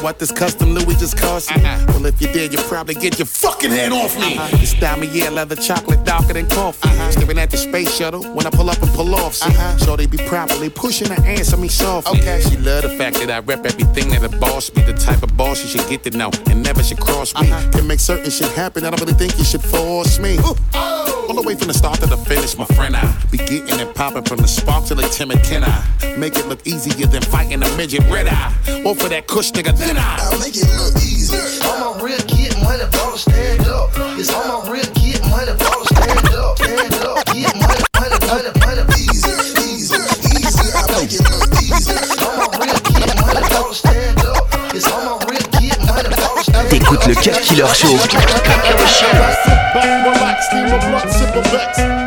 What 0.05 0.19
this 0.19 0.31
custom 0.31 0.69
Louis 0.69 0.95
just 0.99 1.17
cost 1.17 1.49
me? 1.49 1.63
Uh-huh. 1.63 1.83
Well, 1.87 2.05
if 2.05 2.21
you 2.21 2.27
did, 2.27 2.53
you 2.53 2.59
probably 2.69 2.93
get 2.93 3.17
your 3.17 3.25
fucking 3.25 3.71
head 3.71 3.91
off 3.91 4.15
me. 4.19 4.37
Uh-huh. 4.37 4.57
This 4.57 4.69
style 4.69 4.99
me, 4.99 5.07
yeah, 5.07 5.31
leather 5.31 5.55
chocolate 5.55 6.05
darker 6.05 6.33
than 6.33 6.47
coffee. 6.47 6.87
Uh-huh. 6.87 7.09
Staring 7.09 7.39
at 7.39 7.49
the 7.49 7.57
space 7.57 7.91
shuttle 7.97 8.23
when 8.35 8.45
I 8.45 8.51
pull 8.51 8.69
up 8.69 8.79
and 8.83 8.91
pull 8.91 9.15
off. 9.15 9.33
See, 9.33 9.51
so 9.83 9.95
they 9.95 10.05
be 10.05 10.19
properly 10.19 10.69
pushing 10.69 11.07
her 11.07 11.19
answer 11.25 11.57
me 11.57 11.69
softly. 11.69 12.19
Okay. 12.19 12.39
She 12.47 12.55
love 12.57 12.83
the 12.83 12.89
fact 12.89 13.17
that 13.17 13.31
I 13.31 13.39
rep 13.39 13.65
everything 13.65 14.09
that 14.09 14.23
a 14.23 14.29
boss 14.37 14.69
be. 14.69 14.83
The 14.83 14.93
type 14.93 15.23
of 15.23 15.35
boss 15.35 15.63
you 15.63 15.69
should 15.69 15.89
get 15.89 16.03
to 16.03 16.15
know 16.15 16.29
and 16.51 16.61
never 16.61 16.83
should 16.83 16.99
cross 16.99 17.33
me. 17.41 17.47
Can 17.71 17.87
make 17.87 17.99
certain 17.99 18.29
shit 18.29 18.51
happen. 18.51 18.85
I 18.85 18.91
don't 18.91 19.01
really 19.01 19.17
think 19.17 19.35
you 19.39 19.43
should 19.43 19.63
force 19.63 20.19
me. 20.19 20.37
All 20.37 21.33
the 21.33 21.41
way 21.41 21.55
from 21.55 21.67
the 21.67 21.73
start 21.73 21.99
to 22.01 22.05
the 22.05 22.17
finish, 22.17 22.55
my 22.55 22.65
friend. 22.77 22.95
I 22.95 23.01
be 23.31 23.39
getting 23.39 23.79
it 23.79 23.95
popping 23.95 24.25
from 24.25 24.37
the 24.37 24.47
spark 24.47 24.85
to 24.85 24.93
the 24.93 25.07
timid. 25.09 25.41
Can 25.43 25.63
I 25.63 25.83
make 26.19 26.37
it 26.37 26.45
look 26.47 26.61
easier 26.67 27.07
than 27.07 27.23
fighting 27.23 27.63
a 27.63 27.77
midget 27.77 28.07
red 28.11 28.27
eye? 28.27 28.53
Or 28.85 28.93
for 28.93 29.09
that 29.09 29.25
cush 29.25 29.51
nigga, 29.51 29.75
then 29.75 29.94
I. 29.97 30.31
I 30.31 30.37
make 30.39 30.55
it 30.55 30.67
look 30.77 30.95
easy. 31.01 31.37
I'm 31.63 31.81
a 31.83 32.03
real 32.03 32.19
get 32.27 32.55
money, 32.63 32.85
ball 32.91 33.17
stand 33.17 33.67
up. 33.67 33.91
It's 34.19 34.31
I'm 34.33 34.49
a 34.51 34.71
real 34.71 34.85
get 34.95 35.21
money, 35.29 35.53
ball 35.59 35.83
stand 35.85 36.29
up, 36.35 36.57
stand 36.57 36.93
up. 37.05 37.25
Get 37.31 37.53
money, 37.55 37.85
money, 37.99 38.17
money, 38.27 38.51
money. 38.63 38.83
Easy, 38.99 39.31
easy, 39.65 39.99
easy. 40.35 40.67
I 40.75 40.83
make 40.95 41.13
it 41.13 41.23
look 41.29 41.51
easy. 41.61 41.95
I'm 42.23 42.39
a 42.39 42.47
real 42.59 42.79
get 42.87 43.11
money, 43.21 43.43
ball 43.51 43.73
stand 43.73 44.19
up. 44.25 44.45
It's 44.73 44.87
I'm 44.87 45.07
a 45.07 45.13
real 45.27 45.45
get 45.59 45.79
money, 45.85 46.09
ball 46.15 46.39
stand 46.43 46.65
up. 46.65 46.71
T'écoutes 46.71 47.07
le 47.07 47.15
Cut 47.15 47.39
Killer 47.41 47.73
Show. 47.73 47.95
Back, 49.73 50.05
relax, 50.05 50.45
steam 50.47 50.67
a 50.67 50.77
blunt, 50.79 51.09
sip 51.11 51.35
a 51.35 51.41
vex. 51.49 52.04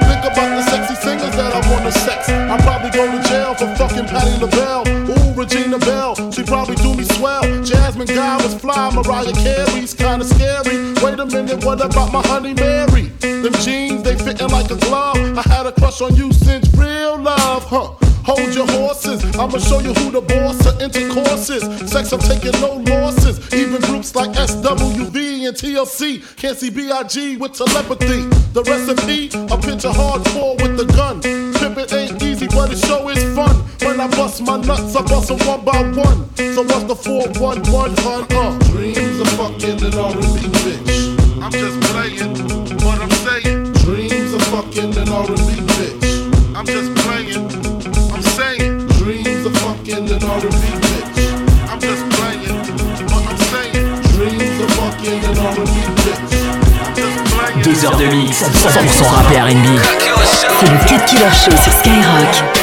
Me 6.99 7.05
swell. 7.05 7.43
Jasmine 7.62 8.09
Guy 8.09 8.37
was 8.43 8.55
fly, 8.55 8.90
Mariah 8.90 9.33
Carey's 9.33 9.95
kinda 9.95 10.25
scary. 10.25 10.93
Wait 11.02 11.19
a 11.19 11.26
minute, 11.26 11.64
what 11.64 11.81
about 11.81 12.12
my 12.12 12.23
honey 12.26 12.55
Mary? 12.55 13.12
Them 13.21 13.55
jeans, 13.64 14.02
they 14.02 14.17
fitting 14.17 14.49
like 14.49 14.71
a 14.71 14.76
glove. 14.76 15.38
I 15.38 15.43
had 15.43 15.67
a 15.67 15.73
crush 15.73 16.00
on 16.00 16.17
you 16.17 16.33
since 16.33 16.69
real 16.75 17.17
love, 17.17 17.64
huh? 17.64 18.08
Hold 18.28 18.54
your 18.54 18.66
horses, 18.66 19.25
I'ma 19.38 19.56
show 19.56 19.80
you 19.80 19.94
who 19.94 20.11
the 20.11 20.20
boss 20.20 20.61
of 20.66 20.82
intercourse 20.82 21.49
is. 21.49 21.64
Sex, 21.90 22.12
I'm 22.12 22.20
taking 22.20 22.52
no 22.61 22.75
losses. 22.75 23.40
Even 23.54 23.80
groups 23.80 24.14
like 24.14 24.28
SWV 24.37 25.49
and 25.49 25.56
TLC 25.56 26.20
can't 26.37 26.54
see 26.54 26.68
B.I.G. 26.68 27.38
with 27.38 27.54
telepathy. 27.54 28.28
The 28.52 28.62
recipe, 28.68 29.28
a 29.32 29.56
picture 29.56 29.88
hardcore 29.88 30.61
with 30.61 30.76
the 30.76 30.85
gun. 30.92 31.23
Pimpin' 31.23 31.90
ain't 31.90 32.23
easy, 32.23 32.49
but 32.49 32.68
the 32.68 32.76
show 32.76 33.08
is 33.08 33.25
fun. 33.35 33.56
When 33.80 33.99
I 33.99 34.08
bust 34.08 34.42
my 34.42 34.58
nuts, 34.58 34.94
I 34.94 35.00
bust 35.08 35.28
them 35.28 35.38
one 35.49 35.64
by 35.64 35.80
one. 35.97 36.28
So 36.37 36.64
what's 36.64 36.85
the 36.85 36.97
411, 36.97 37.97
hun? 38.04 38.26
Uh, 38.28 38.58
dreams 38.68 39.20
of 39.20 39.28
fucking 39.40 39.82
an 39.82 39.94
R&B 39.94 40.44
bitch. 40.52 41.40
I'm 41.40 41.50
just 41.50 41.80
playing, 41.88 42.37
what 42.85 43.00
I'm 43.00 43.11
saying. 43.25 43.73
Dreams 43.73 44.35
of 44.35 44.42
fucking 44.52 44.99
an 44.99 45.08
R&B 45.08 45.67
2 57.80 57.87
heures 57.87 57.97
de 57.97 58.06
mix 58.06 58.42
100% 58.42 59.04
rap 59.04 59.30
et 59.32 59.38
R&B. 59.40 59.78
C'est 60.58 60.66
le 60.66 60.78
Cut 60.88 61.04
Killer 61.06 61.30
Show 61.30 61.52
sur 61.62 61.73
Skyrock. 61.73 62.58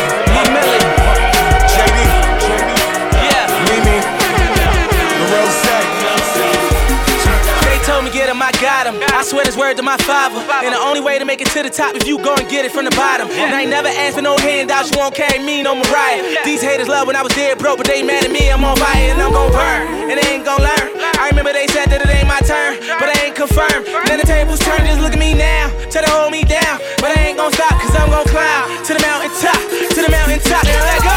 I 9.16 9.24
swear 9.24 9.44
this 9.44 9.58
word 9.58 9.78
to 9.78 9.84
my 9.84 9.98
father. 9.98 10.40
And 10.64 10.74
the 10.74 10.80
only 10.80 11.00
way 11.00 11.18
to 11.18 11.26
make 11.26 11.42
it 11.42 11.48
to 11.56 11.64
the 11.64 11.70
top 11.70 11.96
if 11.96 12.06
you 12.06 12.18
go 12.20 12.36
and 12.36 12.48
get 12.50 12.66
it 12.66 12.72
from 12.72 12.86
the 12.86 12.92
bottom. 12.92 13.30
And 13.32 13.56
I 13.56 13.62
ain't 13.62 13.70
never 13.70 13.88
asked 13.88 14.16
for 14.16 14.22
no 14.22 14.38
handouts, 14.38 14.92
you 14.92 15.00
won't 15.00 15.16
carry 15.16 15.40
me, 15.40 15.64
no 15.64 15.76
Mariah. 15.76 16.44
These 16.44 16.62
haters 16.62 16.88
love 16.88 17.08
when 17.08 17.16
I 17.16 17.24
was 17.24 17.34
dead 17.34 17.58
broke, 17.58 17.78
but 17.78 17.88
they 17.88 18.04
mad 18.04 18.26
at 18.26 18.32
me, 18.32 18.52
I'm 18.52 18.64
on 18.64 18.76
fire 18.78 19.10
and 19.10 19.22
I'm 19.22 19.32
gon' 19.32 19.52
burn. 19.52 20.12
And 20.12 20.20
they 20.20 20.28
ain't 20.36 20.46
gon' 20.46 20.62
learn. 20.62 20.88
I 21.18 21.30
remember 21.30 21.54
they 21.54 21.68
said 21.68 21.88
that 21.90 22.04
it 22.04 22.10
ain't 22.12 22.28
my 22.28 22.40
turn, 22.44 22.78
but 23.00 23.15
I 23.46 23.48
ain't 23.48 23.86
confirmed. 23.86 24.08
Then 24.08 24.20
the 24.20 24.26
tables 24.26 24.60
turned, 24.60 24.88
just 24.88 25.02
look 25.02 25.14
at 25.14 25.20
me 25.20 25.34
now. 25.34 25.70
Try 25.92 26.02
to 26.02 26.10
hold 26.10 26.32
me 26.32 26.44
down, 26.44 26.80
but 26.98 27.16
I 27.16 27.30
ain't 27.30 27.38
gon' 27.38 27.52
stop, 27.54 27.80
cause 27.80 27.96
I'm 27.96 28.10
gon' 28.10 28.26
climb 28.26 28.84
to 28.86 28.94
the 28.94 29.00
mountain 29.02 29.30
top, 29.40 29.60
to 29.94 30.02
the 30.02 30.10
mountain 30.10 30.40
top. 30.40 30.64
Now 30.64 30.82
let 30.82 31.04
go. 31.04 31.12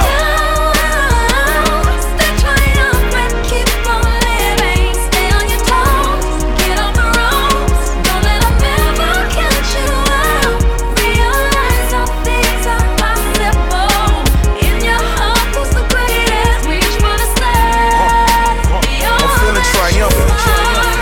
I'm 19.20 19.30
feeling 19.40 19.64
triumphant. 19.72 20.28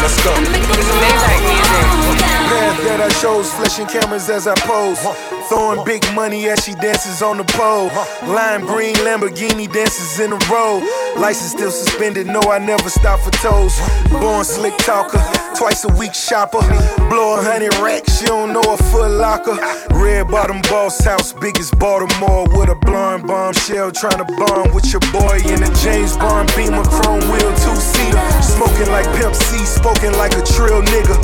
Let's 0.03 0.23
go. 0.23 0.56
Shows, 3.21 3.51
flashing 3.55 3.87
cameras 3.87 4.29
as 4.29 4.47
I 4.47 4.55
pose. 4.57 5.01
Throwing 5.49 5.85
big 5.85 6.03
money 6.15 6.49
as 6.49 6.63
she 6.65 6.75
dances 6.75 7.23
on 7.23 7.39
the 7.39 7.45
pole. 7.45 7.89
Lime 8.29 8.67
green 8.67 8.95
Lamborghini 8.97 9.73
dances 9.73 10.21
in 10.21 10.33
a 10.33 10.39
row. 10.53 10.83
License 11.17 11.53
still 11.53 11.71
suspended, 11.71 12.27
no, 12.27 12.41
I 12.41 12.59
never 12.59 12.91
stop 12.91 13.21
for 13.21 13.31
toes. 13.31 13.79
Born 14.11 14.45
slick 14.45 14.77
talker, 14.79 15.23
twice 15.57 15.85
a 15.85 15.93
week 15.95 16.13
shopper. 16.13 16.61
Blow 17.09 17.39
a 17.39 17.43
hundred 17.43 17.75
racks, 17.79 18.19
she 18.19 18.27
don't 18.27 18.53
know 18.53 18.61
a 18.61 18.77
foot 18.77 19.11
locker. 19.11 19.57
Red 19.95 20.29
bottom 20.29 20.61
boss 20.69 21.03
house, 21.03 21.33
biggest 21.33 21.79
Baltimore. 21.79 22.47
With 22.53 22.69
a 22.69 22.75
blonde 22.75 23.27
bombshell, 23.27 23.93
trying 23.93 24.19
to 24.19 24.29
bond 24.37 24.75
with 24.75 24.93
your 24.93 25.01
boy 25.15 25.41
in 25.47 25.63
a 25.63 25.71
James 25.81 26.17
Bond 26.19 26.53
Beamer, 26.55 26.85
chrome 26.85 27.25
wheel, 27.33 27.53
two 27.65 27.77
seater. 27.81 28.21
Smoking 28.43 28.91
like 28.93 29.07
Pimp 29.17 29.35
C, 29.35 29.65
spoken 29.65 30.13
like 30.19 30.37
a 30.37 30.43
trill 30.45 30.83
nigga. 30.83 31.17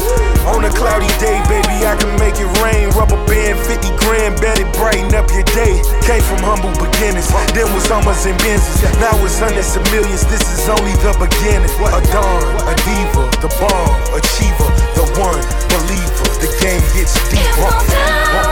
On 0.54 0.64
a 0.64 0.70
cloudy 0.70 1.10
day, 1.20 1.36
50 3.72 3.96
grand, 4.04 4.38
bet 4.40 4.60
it 4.60 4.68
brighten 4.76 5.14
up 5.14 5.30
your 5.32 5.48
day. 5.56 5.80
Came 6.04 6.20
from 6.20 6.44
humble 6.44 6.76
beginnings, 6.76 7.32
then 7.56 7.64
was 7.72 7.90
almost 7.90 8.26
in 8.26 8.36
business. 8.44 8.84
Now 9.00 9.16
it's 9.24 9.38
hundreds 9.38 9.74
of 9.76 9.82
millions, 9.90 10.26
this 10.28 10.44
is 10.44 10.68
only 10.68 10.92
the 11.00 11.16
beginning. 11.16 11.72
A 11.80 12.00
dawn, 12.12 12.44
a 12.68 12.74
diva, 12.84 13.24
the 13.40 13.48
bomb, 13.56 13.96
achiever, 14.12 14.68
the 14.92 15.08
one 15.16 15.40
believer. 15.72 16.28
The 16.44 16.52
game 16.60 16.84
gets 16.92 17.16
deeper. 17.32 18.51